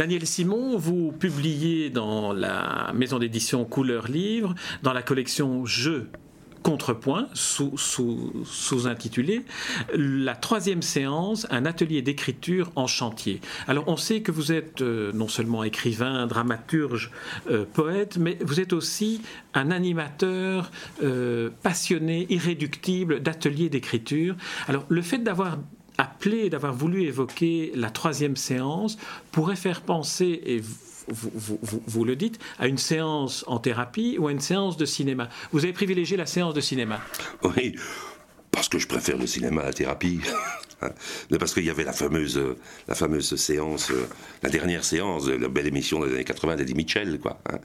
[0.00, 6.08] Daniel Simon, vous publiez dans la maison d'édition Couleur Livre, dans la collection Jeux
[6.62, 9.44] contrepoint, sous-intitulé
[9.94, 13.42] La troisième séance, un atelier d'écriture en chantier.
[13.66, 17.10] Alors on sait que vous êtes euh, non seulement écrivain, dramaturge,
[17.50, 19.20] euh, poète, mais vous êtes aussi
[19.52, 20.70] un animateur
[21.02, 24.34] euh, passionné, irréductible d'ateliers d'écriture.
[24.66, 25.58] Alors le fait d'avoir
[25.98, 28.98] appelé, d'avoir voulu évoquer la troisième séance
[29.32, 30.62] pourrait faire penser, et
[31.08, 35.28] vous, le dites, à une séance en thérapie ou à une séance de cinéma.
[35.52, 37.00] Vous avez privilégié la séance de cinéma?
[37.42, 37.74] Oui,
[38.60, 40.20] parce que je préfère le cinéma à la thérapie.
[41.30, 42.38] Mais parce qu'il y avait la fameuse,
[42.88, 43.90] la fameuse séance,
[44.42, 47.38] la dernière séance, la belle émission des années 80 d'Eddie Mitchell, quoi.
[47.50, 47.58] Hein.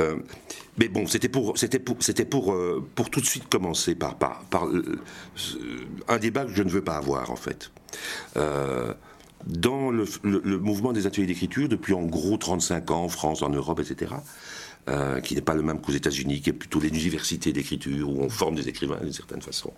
[0.00, 0.16] Euh,
[0.76, 4.16] mais bon, c'était pour, c'était pour, c'était pour, euh, pour tout de suite commencer par,
[4.16, 4.98] par, par euh,
[6.08, 7.70] un débat que je ne veux pas avoir, en fait
[9.46, 10.04] dans le,
[10.58, 14.12] mouvement des ateliers d'écriture depuis en gros 35 ans en France, en Europe, etc.
[14.88, 18.30] Euh, qui n'est pas le même qu'aux États-Unis, qui est plutôt l'université d'écriture où on
[18.30, 19.74] forme des écrivains d'une certaine façon.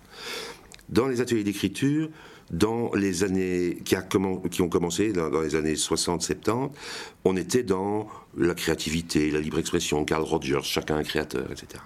[0.87, 2.09] Dans les ateliers d'écriture,
[2.49, 6.69] dans les années qui, ont commencé dans, les années 60-70,
[7.25, 11.83] on était dans la créativité, la libre expression, Carl Rogers, chacun un créateur, etc.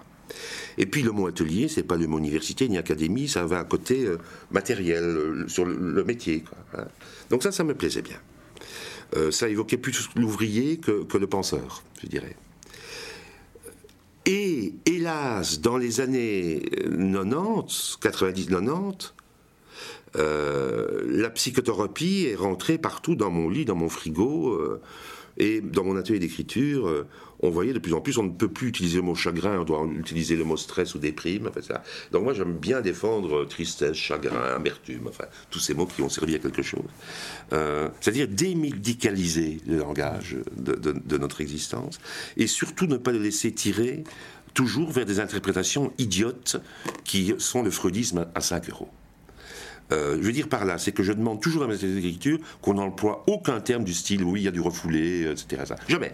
[0.78, 3.64] Et puis le mot atelier, c'est pas le mot université ni académie, ça va à
[3.64, 4.18] côté euh,
[4.52, 6.44] matériel, euh, sur le, métier.
[6.78, 6.86] Hein.
[7.32, 8.20] Donc ça, ça me plaisait bien.
[9.32, 12.36] Ça évoquait plus l'ouvrier que, le penseur, je dirais.
[15.06, 19.12] Hélas, dans les années 90, 90-90,
[20.16, 24.60] la psychothérapie est rentrée partout dans mon lit, dans mon frigo.
[25.38, 27.06] et dans mon atelier d'écriture,
[27.40, 29.64] on voyait de plus en plus, on ne peut plus utiliser le mot chagrin, on
[29.64, 31.52] doit utiliser le mot stress ou déprime.
[32.12, 36.36] Donc moi, j'aime bien défendre tristesse, chagrin, amertume, enfin, tous ces mots qui ont servi
[36.36, 36.86] à quelque chose.
[37.54, 42.00] Euh, c'est-à-dire démédicaliser le langage de, notre existence
[42.38, 44.04] et surtout ne pas le laisser tirer
[44.56, 46.58] toujours vers des interprétations idiotes
[47.04, 48.90] qui sont le freudisme à 5 euros.
[49.92, 52.74] Euh, je veux dire par là, c'est que je demande toujours à mes écritures qu'on
[52.74, 55.76] n'emploie aucun terme du style oui, il y a du refoulé, etc.
[55.88, 56.12] Jamais.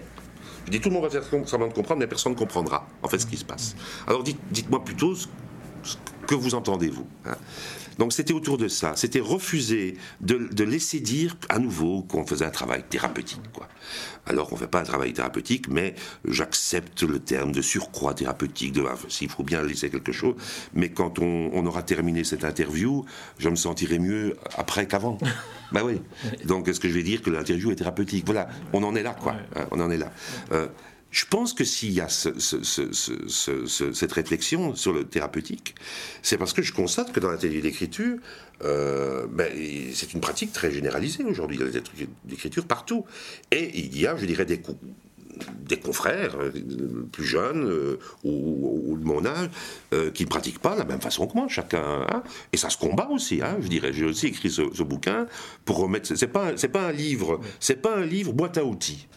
[0.65, 3.07] Je dis tout le monde va faire semblant de comprendre, mais personne ne comprendra en
[3.07, 3.75] fait ce qui se passe.
[4.07, 5.27] Alors dites, moi plutôt ce,
[6.37, 7.07] que vous entendez vous.
[7.25, 7.35] Hein.
[7.97, 8.93] Donc c'était autour de ça.
[8.95, 13.41] C'était refuser de, laisser dire à nouveau qu'on faisait un travail thérapeutique.
[13.53, 13.67] Quoi.
[14.25, 18.73] Alors qu'on ne fait pas un travail thérapeutique, mais j'accepte le terme de surcroît thérapeutique,
[18.73, 20.35] de, s'il faut bien laisser quelque chose.
[20.73, 23.05] Mais quand on, aura terminé cette interview,
[23.37, 25.17] je me sentirai mieux après qu'avant.
[25.71, 26.01] bah oui.
[26.45, 28.25] Donc est-ce que je vais dire que l'interview est thérapeutique?
[28.25, 29.35] Voilà, on en est là, quoi.
[29.55, 30.11] Hein, on en est là.
[30.53, 30.67] Euh,
[31.11, 32.39] je pense que s'il y a cette
[34.11, 35.75] réflexion sur le thérapeutique,
[36.21, 38.17] c'est parce que je constate que dans l'atelier d'écriture,
[38.63, 39.51] euh, ben,
[39.93, 41.57] c'est une pratique très généralisée aujourd'hui.
[41.57, 43.05] Il y a des ateliers d'écriture partout.
[43.51, 44.61] Et il y a, je dirais, des,
[45.79, 46.51] confrères euh,
[47.11, 49.49] plus jeunes euh, ou, de mon âge
[50.13, 52.05] qui ne pratiquent pas de la même façon que moi, chacun.
[52.09, 52.23] Hein.
[52.53, 53.91] et ça se combat aussi, hein, je dirais.
[53.91, 55.27] J'ai aussi écrit ce, bouquin
[55.65, 56.15] pour remettre.
[56.15, 59.07] C'est pas, pas un livre, c'est pas un livre boîte à outils.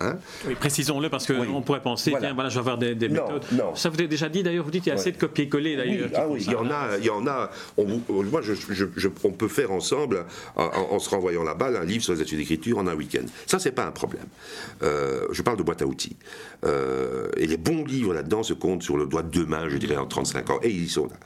[0.00, 0.16] Hein
[0.46, 3.44] oui, précisons-le parce qu'on pourrait penser, tiens, voilà, je vais avoir des, méthodes.
[3.74, 6.10] Ça vous avez déjà dit, d'ailleurs, vous dites qu'il y a assez de copier-coller, d'ailleurs.
[6.14, 7.50] Ah oui, il y en a, il y en a.
[7.76, 10.24] On, moi, je, on peut faire ensemble,
[10.56, 13.24] en, se renvoyant la balle, un livre sur les études d'écriture en un week-end.
[13.46, 14.26] Ça, c'est pas un problème.
[14.82, 16.16] Euh, je parle de boîte à outils.
[16.64, 19.76] Euh, et les bons livres là-dedans se comptent sur le doigt de deux mains, je
[19.78, 20.58] dirais, en 35 ans.
[20.62, 21.16] Et ils sont là.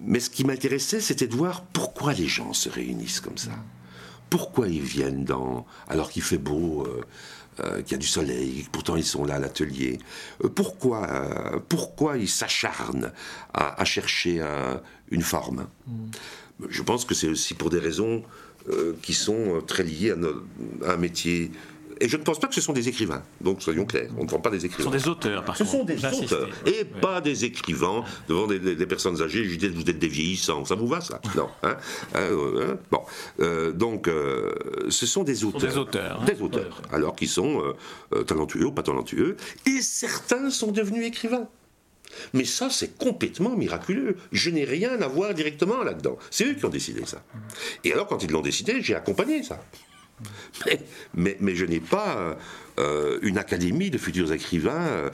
[0.00, 3.52] Mais ce qui m'intéressait, c'était de voir pourquoi les gens se réunissent comme ça.
[4.28, 7.02] Pourquoi ils viennent dans, alors qu'il fait beau, euh,
[7.60, 9.98] euh, qu'il y a du soleil, pourtant ils sont là à l'atelier.
[10.42, 13.12] Euh, pourquoi, euh, pourquoi ils s'acharnent
[13.52, 14.42] à, chercher
[15.10, 15.66] une forme?
[15.86, 15.92] Mm.
[16.68, 18.22] Je pense que c'est aussi pour des raisons
[19.02, 20.14] qui sont très liées
[20.86, 21.50] à un métier
[22.00, 23.22] et je ne pense pas que ce sont des écrivains.
[23.40, 24.90] Donc soyons clairs, on ne prend pas des écrivains.
[24.90, 26.48] Ce sont des auteurs, par Ce sont des auteurs.
[26.66, 29.44] Et pas des écrivains devant des, personnes âgées.
[29.44, 30.64] Je dis, vous êtes des vieillissants.
[30.64, 31.20] Ça vous va, ça?
[31.36, 31.48] Non.
[31.62, 31.76] Hein,
[32.14, 32.76] hein, hein?
[32.90, 33.00] Bon.
[33.40, 34.52] Euh, donc, euh,
[34.88, 35.60] ce sont des auteurs.
[35.60, 36.24] des auteurs.
[36.24, 36.82] Des auteurs.
[36.92, 37.62] Alors qu'ils sont
[38.14, 39.36] euh, talentueux ou pas talentueux.
[39.66, 41.48] Et certains sont devenus écrivains.
[42.32, 44.16] Mais ça, c'est complètement miraculeux.
[44.32, 46.16] Je n'ai rien à voir directement là-dedans.
[46.30, 47.22] C'est eux qui ont décidé ça.
[47.82, 49.60] Et alors, quand ils l'ont décidé, j'ai accompagné ça.
[51.14, 52.36] Mais, mais, je n'ai pas
[52.78, 55.10] euh, une académie de futurs écrivains euh,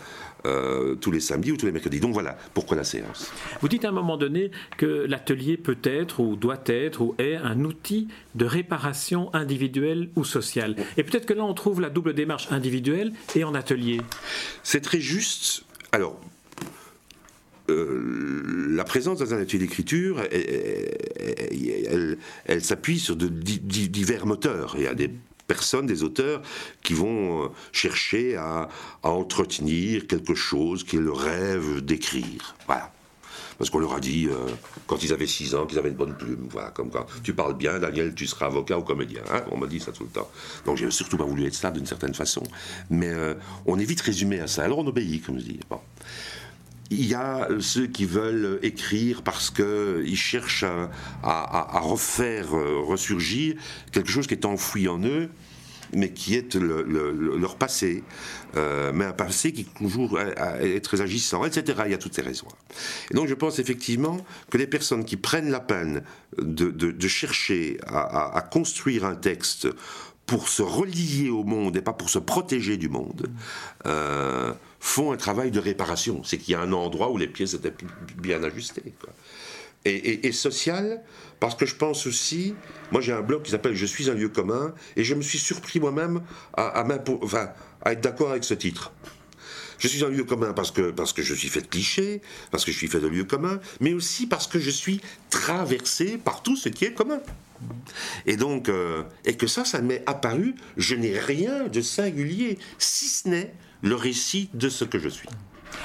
[0.46, 2.00] euh, tous les samedis ou tous les mercredis.
[2.00, 3.30] Donc voilà pourquoi la séance.
[3.60, 7.36] Vous dites à un moment donné que l'atelier peut être ou doit être ou est
[7.36, 10.76] un outil de réparation individuelle ou sociale.
[10.96, 14.00] Et peut-être que là on trouve la double démarche individuelle et en atelier.
[14.62, 15.64] C'est très juste.
[15.92, 16.18] Alors,
[17.68, 20.22] euh, la présence dans un atelier d'écriture,
[22.46, 24.74] elle, s'appuie sur de, divers moteurs.
[24.78, 25.10] Il y a des
[25.46, 26.40] personnes, des auteurs
[26.82, 28.70] qui vont euh, chercher à,
[29.02, 32.54] entretenir quelque chose qu'ils rêvent d'écrire.
[32.64, 32.90] Voilà.
[33.58, 34.46] Parce qu'on leur a dit, euh,
[34.86, 36.48] quand ils avaient 6 ans, qu'ils avaient une bonne plume.
[36.48, 39.20] Voilà, comme quand tu parles bien, Daniel, tu seras avocat ou comédien.
[39.30, 39.42] Hein.
[39.50, 40.30] on m'a dit ça tout le temps.
[40.64, 42.44] Donc j'ai surtout pas voulu être ça d'une certaine façon.
[42.88, 43.34] Mais euh,
[43.66, 44.64] on est vite résumé à ça.
[44.64, 45.60] Alors on obéit, comme je dis.
[45.68, 45.80] Bon.
[46.90, 50.64] Il y a ceux qui veulent écrire parce qu'ils cherchent
[51.22, 53.54] à, refaire euh, ressurgir
[53.92, 55.30] quelque chose qui est enfoui en eux,
[55.92, 58.02] mais qui est leur passé,
[58.56, 61.82] euh, mais un passé qui toujours est très agissant, etc.
[61.86, 62.48] Il y a toutes ces raisons.
[63.10, 64.16] Et donc je pense effectivement
[64.50, 66.02] que les personnes qui prennent la peine
[66.38, 69.68] de, chercher à, construire un texte
[70.30, 73.28] pour se relier au monde et pas pour se protéger du monde,
[73.84, 76.22] euh, font un travail de réparation.
[76.22, 77.74] C'est qu'il y a un endroit où les pièces étaient
[78.16, 78.94] bien ajustées.
[79.84, 81.02] Et, social,
[81.40, 82.54] parce que je pense aussi,
[82.92, 85.40] moi j'ai un blog qui s'appelle Je suis un lieu commun, et je me suis
[85.40, 86.20] surpris moi-même
[86.56, 88.92] à, à être d'accord avec ce titre.
[89.80, 92.76] Je suis un lieu commun parce que, je suis fait de clichés, parce que je
[92.76, 95.00] suis fait de lieux communs, mais aussi parce que je suis
[95.30, 97.20] traversé par tout ce qui est commun.
[98.26, 103.08] Et donc, euh, et que ça, ça m'est apparu, je n'ai rien de singulier, si
[103.08, 105.28] ce n'est le récit de ce que je suis.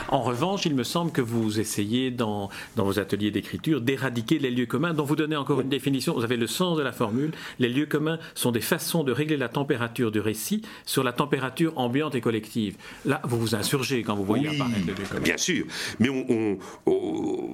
[0.09, 4.51] En revanche, il me semble que vous essayez dans, dans vos ateliers d'écriture d'éradiquer les
[4.51, 7.31] lieux communs, dont vous donnez encore une définition, vous avez le sens de la formule.
[7.59, 11.77] Les lieux communs sont des façons de régler la température du récit sur la température
[11.77, 12.75] ambiante et collective.
[13.05, 15.21] Là, vous vous insurgez quand vous voyez apparaître les lieux communs.
[15.21, 15.65] Bien sûr,
[15.99, 16.57] mais on,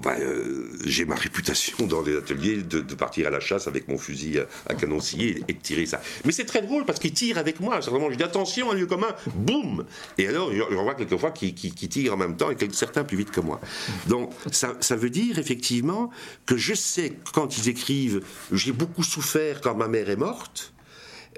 [0.05, 4.39] euh, j'ai ma réputation dans les ateliers de, partir à la chasse avec mon fusil
[4.67, 6.01] à, canon scié et, de tirer ça.
[6.25, 7.79] Mais c'est très drôle parce qu'ils tirent avec moi.
[7.79, 9.85] Vraiment, je dis attention, un lieu commun, boum
[10.17, 13.41] Et alors, je, vois quelquefois qu'ils tirent en même temps et certains plus vite que
[13.41, 13.59] moi.
[14.07, 16.09] Donc ça, ça veut dire effectivement
[16.45, 18.21] que je sais quand ils écrivent,
[18.51, 20.73] j'ai beaucoup souffert quand ma mère est morte.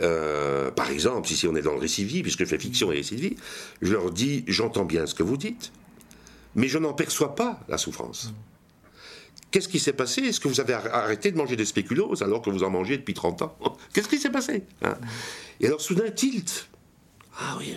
[0.01, 2.91] Euh, par exemple, si on est dans le récit de vie, puisque je fais fiction
[2.91, 3.35] et récit de vie,
[3.81, 5.71] je leur dis j'entends bien ce que vous dites,
[6.55, 8.33] mais je n'en perçois pas la souffrance.
[9.51, 10.21] Qu'est-ce qui s'est passé?
[10.21, 13.13] Est-ce que vous avez arrêté de manger des spéculoos alors que vous en mangez depuis
[13.13, 13.55] 30 ans?
[13.93, 14.95] Qu'est-ce qui s'est passé hein?
[15.59, 16.67] Et alors soudain, tilt.
[17.39, 17.75] Ah oui,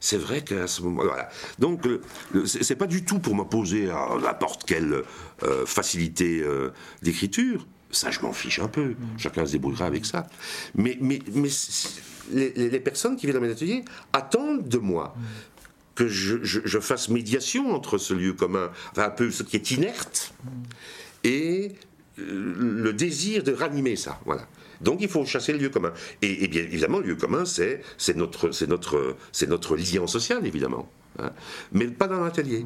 [0.00, 1.28] c'est vrai qu'à ce moment, voilà.
[1.58, 1.86] Donc,
[2.44, 5.02] c'est pas du tout pour m'opposer à n'importe quelle
[5.42, 6.72] euh, facilité euh,
[7.02, 7.66] d'écriture.
[7.90, 8.90] Ça, je m'en fiche un peu.
[8.90, 8.96] Mm.
[9.16, 10.26] Chacun se débrouillera avec ça.
[10.74, 11.48] Mais, mais, mais
[12.32, 15.22] les, personnes qui viennent dans mes ateliers attendent de moi mm.
[15.94, 20.34] que je, fasse médiation entre ce lieu commun, enfin un peu ce qui est inerte,
[20.44, 20.48] mm.
[21.24, 21.72] et
[22.18, 24.20] le désir de ranimer ça.
[24.24, 24.46] Voilà.
[24.80, 25.92] Donc il faut chasser le lieu commun.
[26.22, 27.82] Et, bien évidemment, le lieu commun, c'est
[28.16, 29.16] notre, notre,
[29.46, 30.90] notre lien social, évidemment.
[31.18, 31.30] Hein.
[31.72, 32.64] Mais pas dans l'atelier.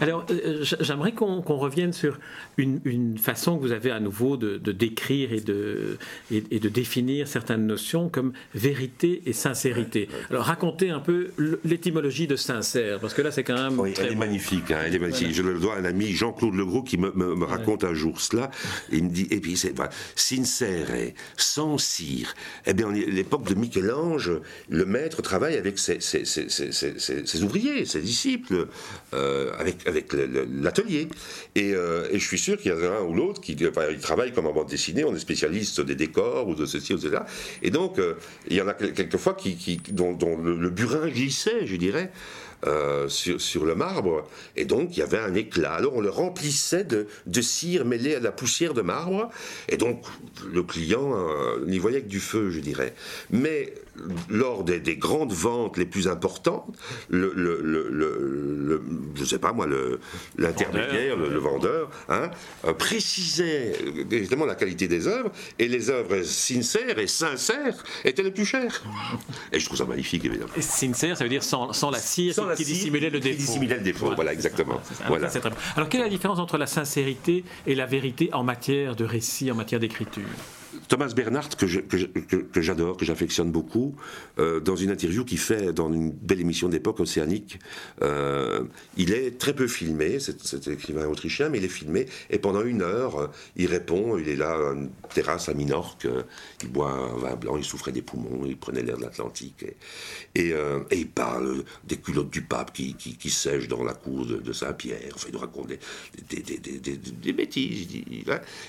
[0.00, 2.18] Alors, euh, j'aimerais qu'on revienne sur
[2.56, 5.98] une, façon que vous avez à nouveau de, décrire et de,
[6.30, 10.08] et, de définir certaines notions comme vérité et sincérité.
[10.30, 11.30] Alors, racontez un peu
[11.64, 13.78] l'étymologie de sincère, parce que là, c'est quand même.
[13.78, 14.70] Oui, elle est magnifique.
[14.70, 15.32] Hein, elle est magnifique.
[15.32, 18.50] Je le dois à un ami, Jean-Claude Legros, qui me, raconte un jour cela.
[18.90, 19.74] il me dit, et puis, c'est
[20.14, 20.86] sincère,
[21.36, 22.34] sans cire.
[22.66, 24.32] Eh bien, l'époque de Michel-Ange,
[24.68, 28.68] le maître travaille avec ses, ses ouvriers, ses disciples.
[29.14, 31.08] Euh, avec, avec l'atelier.
[31.56, 33.56] Euh, et, je suis sûr qu'il y en a un ou l'autre qui
[34.02, 37.02] travaille comme en bande dessinée, on est spécialiste des décors ou de ceci ou de
[37.02, 37.24] cela.
[37.62, 38.14] Et donc, euh,
[38.48, 42.10] il y en a quelquefois qui, qui dont, le, burin glissait, je dirais.
[43.08, 45.74] Sur, le marbre, et donc il y avait un éclat.
[45.74, 47.06] Alors on le remplissait de,
[47.40, 49.30] cire mêlée à la poussière de marbre,
[49.68, 50.04] et donc
[50.52, 51.14] le client
[51.64, 52.92] n'y voyait que du feu, je dirais.
[53.30, 53.72] Mais
[54.28, 56.76] lors des, grandes ventes les plus importantes,
[57.08, 58.82] le, le,
[59.14, 59.66] je sais pas moi,
[60.38, 62.30] l'intermédiaire, le, vendeur, hein,
[62.64, 63.72] euh, précisait
[64.10, 68.82] évidemment la qualité des œuvres, et les œuvres sincères et sincères étaient les plus chères.
[69.52, 70.52] Et je trouve ça magnifique, évidemment.
[70.56, 73.36] Et sincère, ça veut dire sans, la cire, qui dissimulait le défaut.
[73.36, 74.80] Qui dissimulait le défaut, voilà, exactement.
[75.06, 75.28] Voilà.
[75.76, 79.50] Alors, quelle est la différence entre la sincérité et la vérité en matière de récit,
[79.50, 80.24] en matière d'écriture?
[80.88, 81.66] Thomas Bernhardt, que,
[82.60, 83.96] j'adore, que, j'affectionne beaucoup,
[84.38, 87.58] euh, dans une interview qu'il fait dans une belle émission d'époque océanique,
[88.02, 88.64] euh,
[88.96, 92.82] il est très peu filmé, c'est écrivain autrichien, mais il est filmé, et pendant une
[92.82, 93.26] heure, euh,
[93.56, 96.06] il répond, il est là, à une terrasse à Minorque,
[96.62, 99.64] il boit un vin blanc, il souffrait des poumons, il prenait l'air de l'Atlantique,
[100.34, 100.54] et,
[100.92, 105.28] il parle des culottes du pape qui, qui, sèchent dans la cour de, Saint-Pierre, enfin,
[105.30, 105.68] il raconte
[106.28, 107.88] des, bêtises,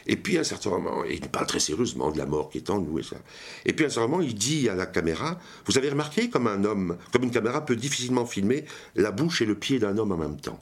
[0.06, 2.70] et puis à un certain moment, il parle très sérieusement, de la mort qui est
[2.70, 3.18] en nous et ça.
[3.66, 6.64] Et puis à ce moment, il dit à la caméra, vous avez remarqué comme un
[6.64, 10.18] homme, comme une caméra peut difficilement filmer la bouche et le pied d'un homme en
[10.18, 10.60] même temps?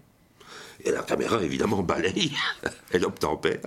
[0.83, 2.31] Et la caméra, évidemment, balaye,
[2.91, 3.61] elle obtempère,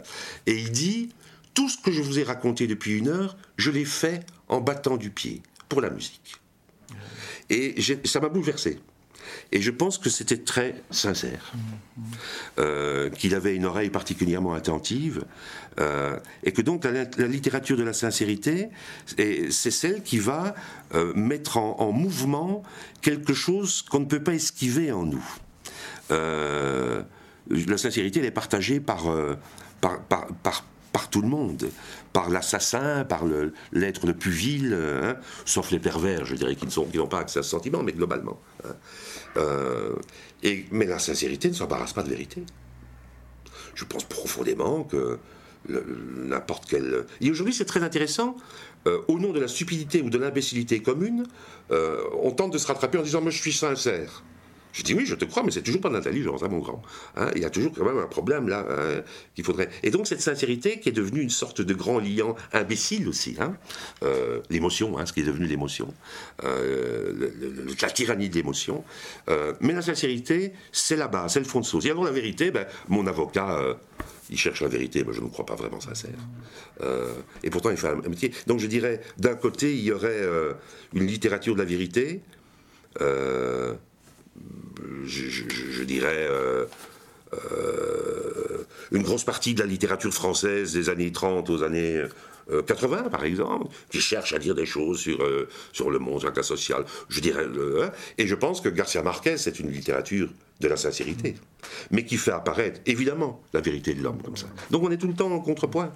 [0.46, 1.10] et il dit,
[1.54, 4.96] tout ce que je vous ai raconté depuis une heure, je l'ai fait en battant
[4.96, 6.36] du pied pour la musique.
[7.50, 8.78] Et ça m'a bouleversé.
[9.52, 11.52] Et je pense que c'était très sincère,
[12.58, 15.24] euh, qu'il avait une oreille particulièrement attentive,
[15.80, 18.68] euh, et que donc la, littérature de la sincérité,
[19.06, 20.54] c'est celle qui va
[20.94, 22.62] euh, mettre en, mouvement
[23.00, 25.24] quelque chose qu'on ne peut pas esquiver en nous.
[26.10, 29.04] la sincérité, elle est partagée par,
[29.80, 30.64] par, par par
[31.10, 31.70] tout le monde,
[32.12, 33.24] par l'assassin, par
[33.72, 36.66] l'être le, plus vil, hein, sauf les pervers, je dirais, qui
[36.98, 38.40] n'ont pas accès à ce sentiment, mais globalement.
[38.64, 38.74] Hein.
[39.36, 39.94] Euh,
[40.70, 42.44] mais la sincérité ne s'embarrasse pas de vérité.
[43.74, 45.18] Je pense profondément que
[45.68, 47.06] n'importe quel...
[47.20, 48.36] Et aujourd'hui, c'est très intéressant.
[48.86, 51.26] Euh, au nom de la stupidité ou de l'imbécilité commune,
[51.70, 54.22] euh, on tente de se rattraper en disant Moi, je suis sincère.
[54.78, 56.80] Je dis oui, je te crois, mais c'est toujours pas d'intelligence, hein, mon grand.
[57.16, 57.32] Hein.
[57.34, 59.02] il y a toujours quand même un problème là hein,
[59.34, 59.68] qu'il faudrait.
[59.82, 63.36] Et donc cette sincérité qui est devenue une sorte de grand liant imbécile aussi,
[64.04, 65.92] euh, l'émotion, ce qui est devenu l'émotion,
[66.44, 67.28] euh,
[67.82, 68.84] la tyrannie de l'émotion.
[69.28, 71.84] Euh, mais la sincérité, c'est la base, c'est le fond de sauce.
[71.84, 73.76] Et alors la vérité, ben, mon avocat
[74.30, 76.10] il cherche la vérité, moi je ne crois pas vraiment sincère.
[77.42, 78.32] et pourtant il fait un métier.
[78.46, 80.24] Donc je dirais, d'un côté, il y aurait
[80.94, 82.20] une littérature de la vérité,
[85.04, 86.64] je, dirais, euh,
[87.34, 92.02] euh, une grosse partie de la littérature française des années 30 aux années
[92.66, 95.18] 80, euh, par exemple, qui cherche à dire des choses sur,
[95.72, 96.84] sur le monde, sur la classe sociale.
[97.08, 97.90] Je dirais, hein.
[98.16, 100.28] et je pense que Garcia Marquez, c'est une littérature
[100.60, 101.36] de la sincérité,
[101.90, 104.46] mais qui fait apparaître, évidemment, la vérité de l'homme comme ça.
[104.70, 105.92] Donc on est tout le temps en contrepoint.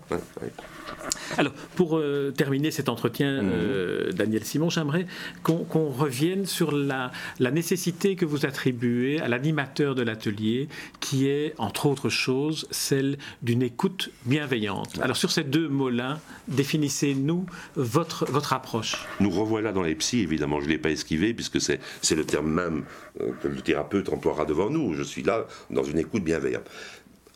[1.39, 3.51] Alors, pour euh, terminer cet entretien, mhm.
[3.53, 5.07] euh, Daniel Simon, j'aimerais
[5.43, 10.69] qu'on revienne sur la, la, nécessité que vous attribuez à l'animateur de l'atelier,
[11.01, 14.99] qui est, entre autres choses, celle d'une écoute bienveillante.
[15.01, 19.07] Alors, sur ces deux mots-là, définissez-nous votre, votre approche.
[19.21, 21.81] Nous revoilà dans les psys, évidemment, je ne l'ai pas esquivé, puisque c'est
[22.15, 22.85] le terme même
[23.21, 24.95] euh, que le thérapeute emploiera devant nous.
[24.95, 26.69] Je suis là dans une écoute bienveillante.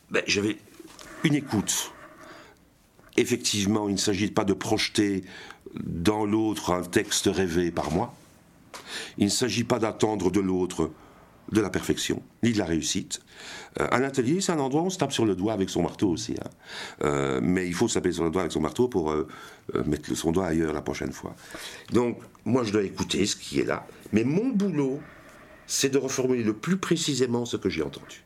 [0.09, 0.57] Ben, J'avais
[1.23, 1.91] une écoute
[3.17, 5.23] effectivement, il ne s'agit pas de projeter
[5.83, 8.13] dans l'autre un texte rêvé par moi.
[9.17, 10.91] Il ne s'agit pas d'attendre de l'autre
[11.51, 13.21] de la perfection, ni de la réussite.
[13.79, 15.81] Euh, un atelier, c'est un endroit où on se tape sur le doigt avec son
[15.81, 16.33] marteau aussi.
[16.33, 16.49] Hein.
[17.05, 19.27] Euh, mais il faut se taper sur le doigt avec son marteau pour euh,
[19.85, 21.35] mettre son doigt ailleurs la prochaine fois.
[21.93, 23.87] Donc, moi, je dois écouter ce qui est là.
[24.11, 24.99] Mais mon boulot,
[25.67, 28.23] c'est de reformuler le plus précisément ce que j'ai entendu.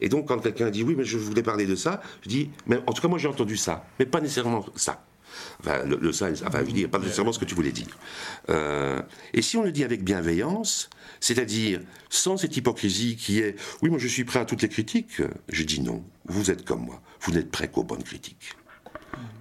[0.00, 2.78] Et donc, quand quelqu'un dit oui, mais je voulais parler de ça, je dis, mais
[2.86, 5.04] en tout cas, moi j'ai entendu ça, mais pas nécessairement ça.
[5.60, 7.98] Enfin, le, ça, enfin, je veux dire, pas nécessairement ce que tu voulais dire.
[8.50, 13.90] Euh, et si on le dit avec bienveillance, c'est-à-dire sans cette hypocrisie qui est, oui,
[13.90, 17.02] moi je suis prêt à toutes les critiques, je dis non, vous êtes comme moi,
[17.22, 18.54] vous n'êtes prêt qu'aux bonnes critiques.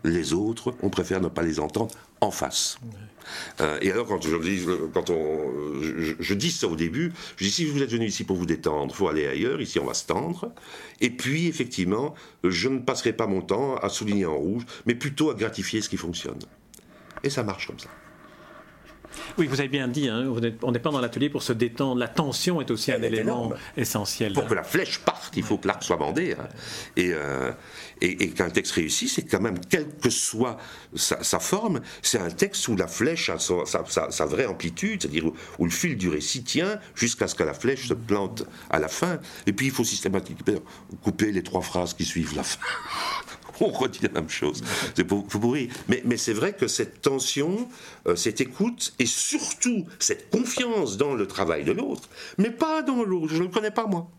[0.03, 2.77] Les autres, on préfère ne pas les entendre en face.
[3.62, 7.51] Euh, et alors, quand, je, dis, quand on, je, dis ça au début, je dis
[7.51, 10.06] si vous êtes venu ici pour vous détendre, faut aller ailleurs, ici on va se
[10.06, 10.51] tendre.
[11.00, 12.13] Et puis, effectivement,
[12.44, 15.89] je ne passerai pas mon temps à souligner en rouge, mais plutôt à gratifier ce
[15.89, 16.39] qui fonctionne.
[17.24, 17.89] Et ça marche comme ça.
[19.38, 22.00] Oui, vous avez bien dit, hein, on n'est pas dans l'atelier pour se détendre.
[22.00, 24.34] La tension est aussi un élément essentiel.
[24.34, 26.36] Pour que la flèche parte, il faut que l'arc soit bandé.
[26.39, 26.48] Hein.
[27.00, 27.51] Euh,
[28.01, 30.58] et, et, qu'un texte réussit, c'est quand même, quelle que soit
[30.96, 35.25] sa, forme, c'est un texte où la flèche a sa, vraie amplitude, c'est-à-dire
[35.60, 38.88] où, le fil du récit tient jusqu'à ce que la flèche se plante à la
[38.88, 39.20] fin.
[39.48, 40.60] Et puis il faut systématiquement
[41.01, 42.60] couper les trois phrases qui suivent la fin.
[43.62, 44.62] on redit la même chose.
[44.95, 45.27] C'est pour,
[45.88, 47.67] Mais, mais c'est vrai que cette tension,
[48.07, 53.03] euh, cette écoute et surtout cette confiance dans le travail de l'autre, mais pas dans
[53.03, 53.33] l'autre.
[53.33, 54.10] Je ne le connais pas moi.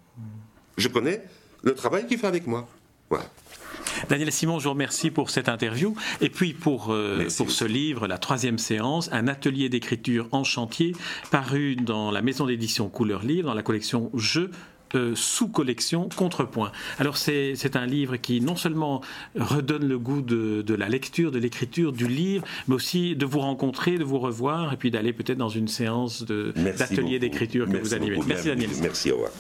[0.77, 1.23] Je connais
[1.63, 2.69] le travail qu'il fait avec moi.
[3.11, 3.27] Voilà.
[4.09, 5.95] Daniel Simon, je vous remercie pour cette interview.
[6.21, 10.95] Et puis pour, euh, pour ce livre, La troisième séance, un atelier d'écriture en chantier,
[11.31, 14.51] paru dans la maison d'édition Couleur Livre, dans la collection Jeux
[15.15, 16.73] sous-collection Contrepoint.
[16.99, 19.01] Alors c'est un livre qui non seulement
[19.39, 23.99] redonne le goût de, la lecture, de l'écriture, du livre, mais aussi de vous rencontrer,
[23.99, 28.19] de vous revoir et puis d'aller peut-être dans une séance d'atelier d'écriture que vous animez.
[28.27, 28.71] Merci Daniel.
[28.81, 29.33] Merci, au revoir.